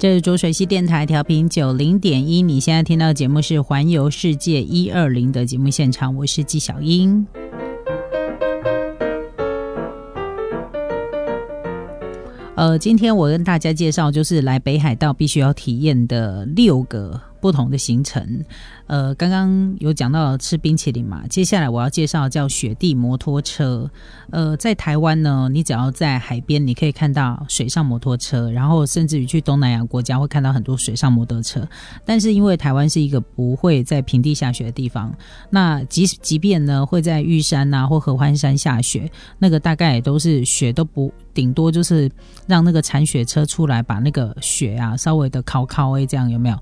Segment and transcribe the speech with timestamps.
[0.00, 7.26] 这是浊水溪电台调频九零点一，你现在听到的节目是《环游世界一二零》的节目现场，我是纪晓英。
[12.54, 18.44] 呃，今天我跟大家介绍，就是来北海道必须要体验的六个不同的行程。
[18.86, 23.88] 呃，刚刚有讲到吃冰淇淋嘛，接下来我要介绍叫雪地摩托车。
[24.30, 31.66] 呃，在台湾呢，你只要在海边，你可以看到水上摩托车，然后甚至于去东南亚国家会看到很多水上摩托车。
[32.04, 35.14] 但是因为台湾是一个不会在平地下雪的地方，
[35.50, 42.10] 那即即便呢会在玉山呐或合欢山下雪，那个大概也都是雪都不顶多就是
[42.48, 46.58] 让那个铲雪车出来把那个雪啊稍微的烤烤诶，这样有没有？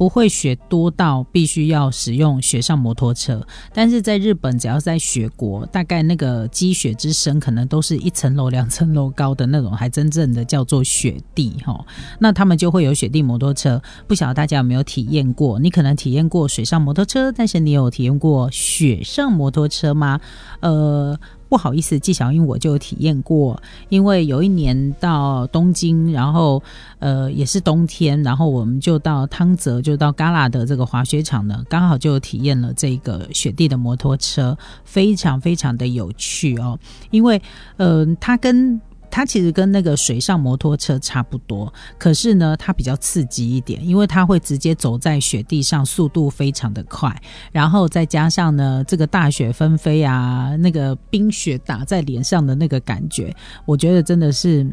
[0.00, 11.84] 不会雪多到必须要使用雪上摩托车，但是在日本，只要在雪国，大概那个积雪之深，可能都是一层楼、两层楼高的那种，还真正的叫做雪地哈。
[12.18, 15.58] 那他们就会有雪地摩托车，不晓得大家有没有体验过？
[15.58, 20.18] 你可能体验过水上摩托车，但是你有体验过雪上摩托车吗？
[20.60, 21.20] 呃。
[21.50, 26.62] 不好意思，纪晓英我就体验过，因为有一年到东京，然后
[27.00, 36.78] 呃也是冬天，然后我们就到汤泽，就到嘎拉的这个滑雪场呢，刚好就体验了这个雪地的摩托车，非常非常的有趣哦，
[37.10, 37.42] 因为
[37.78, 47.14] 呃它跟它其实跟那个水上摩托车差不多，可是呢，它比较刺激一点，因为它会直接走在雪地上，速度非常的快，
[47.52, 53.34] 然后再加上呢，这个大雪纷飞啊，那个冰雪打在脸上的那个感觉，
[53.66, 54.66] 我觉得真的是。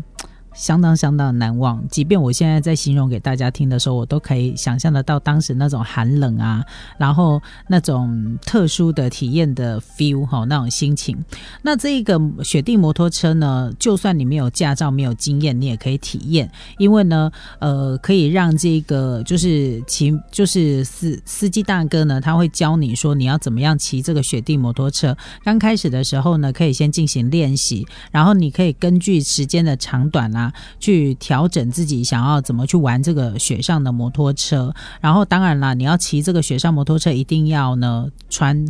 [0.57, 6.65] 相当相当难忘，即便我现在在形容给大家听的时候，我都可以想象得到当时那种寒冷啊，
[6.97, 11.15] 然后那种特殊的体验的 feel 哈，那种心情。
[11.61, 25.15] 那这个雪地摩托车呢，就算你没有驾照、没有经验，你也可以体验，因为呢，呃，可以让这个就是骑就是司司机大哥呢，他会教你说你要怎么样骑这个雪地摩托车。
[25.43, 30.46] 刚开始的时候呢，可以先进行练习，然后你可以根据时间的长短啊。
[30.79, 38.65] 去调整自己想要怎么去玩这个雪上的摩托车，然后当然了，你要骑这个雪上摩托车，一定要呢穿。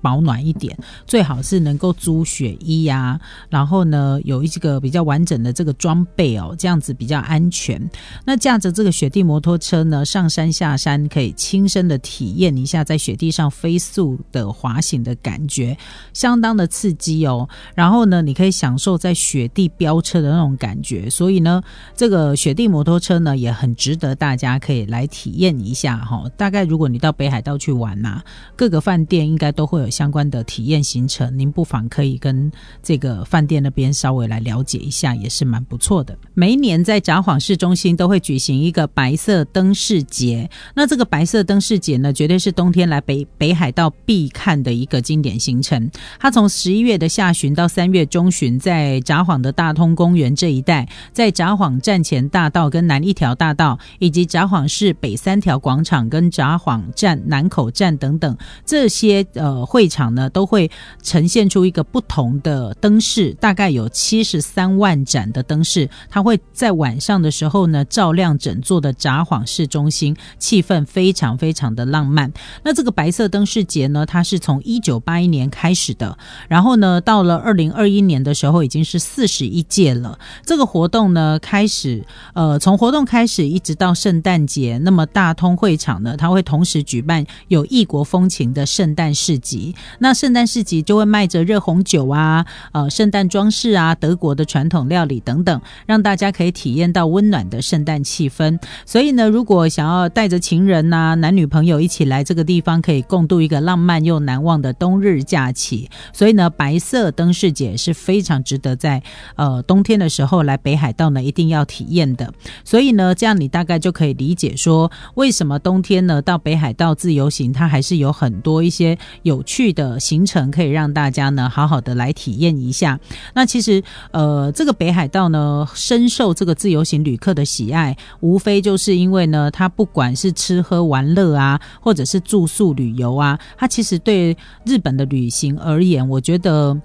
[0.00, 0.76] 保暖一点，
[1.06, 7.80] 最好是能够租雪衣呀，然后呢，有一个比较完整的这个装备哦，这样子比较安全。
[8.24, 15.76] 那驾着这个雪地摩托车呢，上山下山，可以亲身的体验一下在雪地上飞速的滑行的感觉，
[16.12, 17.48] 相当的刺激哦。
[17.74, 21.10] 然后呢，你可以享受在雪地飙车的那种感觉。
[21.10, 21.60] 所以呢，
[21.96, 26.24] 这个雪地摩托车呢，也很值得大家可以来体验一下哈。
[26.36, 28.22] 大概如果你到北海道去玩呐，
[28.54, 29.87] 各个饭店应该都会有。
[29.90, 32.50] 相关的体验行程，您不妨可以跟
[32.82, 36.16] 这个饭店那边稍微来了解一下，也是蛮不错的。
[36.34, 45.90] 每一年在札幌市中心都会举行一个白色灯饰节，那这个白色灯饰节呢，绝对是冬天来北北海道必看的一个经典行程。
[46.20, 59.77] 它从十一月的下旬到三月中旬，在札幌的大通公园这一带，在札幌站前大道跟南一条大道，以及札幌市北三条广场跟札幌站南口站等等这些呃会。
[59.78, 60.68] 会场呢都会
[61.04, 72.32] 呈现出一个不同的灯饰，大概有七十三万盏的灯饰，它会在晚上的时候呢照亮整座的札幌市中心，气氛非常非常的浪漫。
[72.64, 76.18] 那这个白色灯饰节呢，它是从一九八一年开始的，
[76.48, 80.18] 然后呢到了二零二一年的时候已经是四十一届了。
[80.44, 89.67] 这个活动呢开始，呃，从活动开始一直到圣诞节，那么大通会场呢，它会同时举办有异国风情的圣诞市集。
[89.98, 98.58] 那圣诞市集就会卖着热红酒啊，呃，圣诞装饰啊，德国的传统料理等等，让大家可以体验到温暖的圣诞气氛。
[98.86, 105.90] 所以呢，如果想要带着情人呐、男女朋友一起来这个地方，可以共度一个浪漫又难忘的冬日假期。
[106.12, 109.02] 所以呢，白色灯饰节是非常值得在
[109.36, 112.32] 呃冬天的时候来北海道呢一定要体验的。
[112.64, 119.57] 所以呢，这样你大概就可以理解说，为什么冬天呢到北海道自由行，它还是有很多一些有趣。
[119.58, 122.96] 去的行程可以让大家呢好好的来体验一下。
[123.34, 123.82] 那其实
[124.12, 136.80] 呃，这个北海道呢深受这个自由行旅客的喜爱，无非就是因为呢，它不管是吃喝玩乐啊，或者是住宿旅游啊，它其实对日本的旅行而言，我觉得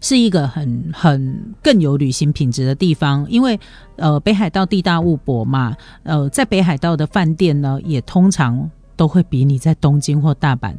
[0.00, 3.26] 是一个很很更有旅行品质的地方。
[3.28, 3.60] 因为
[3.96, 8.70] 呃，北海道地大物博嘛，呃，在北海道的饭店呢，也通常。
[8.98, 10.74] 都会比你在东京或大阪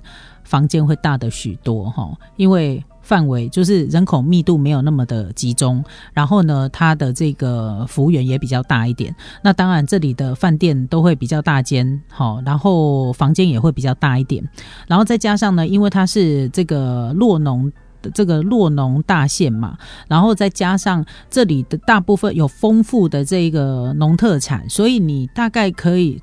[0.48, 2.84] 房间会大的许多哈，因为。
[3.08, 5.82] 范围就是人口密度没有那么的集中，
[6.14, 9.16] 然后呢，它的这个服务员也比较大一点。
[9.42, 14.44] 那当然，这里的饭店都会比较大间，好，然后房间也会比较大一点。
[14.90, 17.72] 然后再加上呢，因为它是这个洛农
[18.14, 19.78] 这个洛农大县嘛，
[20.10, 26.22] 然后再加上这里的大部分有丰富的这个农特产，所以你大概可以。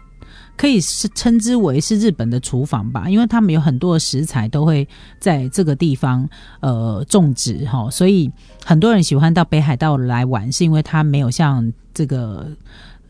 [0.56, 4.86] 可以是称之为是日本的厨房吧，因为他们有很多的食材都会
[5.18, 6.28] 在这个地方
[6.60, 8.30] 呃种植哈，所以
[8.64, 12.46] 很多人喜欢到北海道来玩，是因为它没有像这个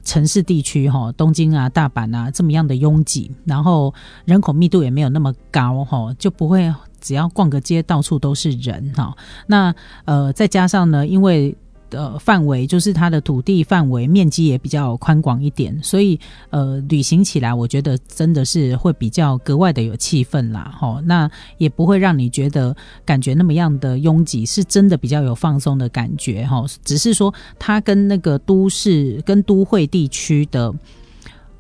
[0.04, 3.92] 城市地区哈，东京啊、大阪啊这么样的拥挤，然后
[4.24, 9.14] 人口密度也没有那么高哈，就不会只要逛个街到处都是人哈。
[9.46, 9.74] 那
[10.06, 11.56] 呃再加上呢，因为
[11.94, 16.18] 呃范围就是它的土地范围面积也比较宽广一点，所以
[16.50, 30.74] 呃旅行起来我觉得真的是会比较格外的有气氛啦，哈，那也不会让你觉得感觉那么样的拥挤，是真的比较有放松的感觉哈，只是说它跟那个都市跟都会地区的。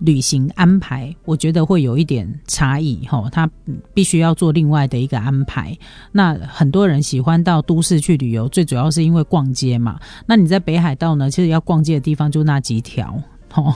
[0.04, 3.48] 旅行安排，我觉得会有一点差异哈，他
[3.94, 5.76] 必须要做另外的一个安排。
[6.12, 9.98] 那很多人喜欢到都市去旅游，最主要是因为逛街嘛。
[10.26, 11.30] 那你在北海道呢？
[11.30, 13.18] 其实要逛街的地方就那几条，
[13.54, 13.74] 哦。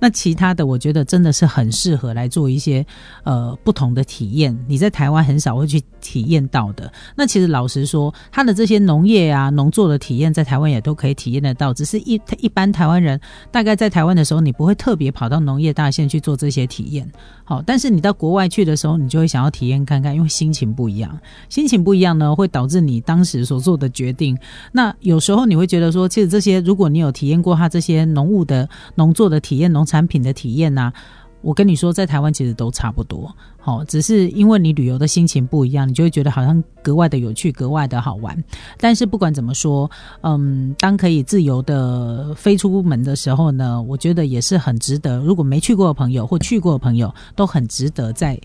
[0.00, 2.84] 那其他的，我觉得真的是很适合来做一些
[3.24, 4.56] 呃不同的体验。
[4.66, 6.90] 你在台湾很少会去体验到的。
[7.14, 11.72] 那其实老实说，它的这些农业啊、农作的体验，在台湾也都可以体验得到。
[11.72, 13.20] 只是一一般台湾人
[13.50, 17.08] 大概在台湾的时候，你不会特别跑到农业大县去做这些体验。
[17.44, 21.18] 好，但是你到国外去的时候，你就会想要体验看看，因为心情不一样。
[21.48, 24.36] 心情不一样呢，会导致你当时所做的决定。
[24.72, 29.67] 那有时候你会觉得说，其实这些，如果你有体验过它这些农务的农作的体验。
[29.68, 30.92] 农产品的体验呐，
[31.40, 38.36] 我跟你说，在台湾其实都差不多，好，只是因为你旅游的心情不一样，你就会觉得好像格外的有趣，格外的好玩。
[38.78, 39.88] 但是不管怎么说，
[40.22, 45.18] 嗯，当可以自由的飞出门的时候呢，我觉得也是很值得。
[45.18, 48.38] 如果没去过的朋友或去过的朋友，都很值得再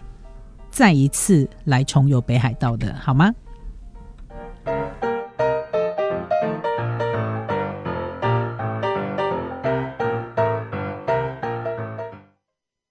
[0.70, 3.34] 再一次来重游北海道的，好吗？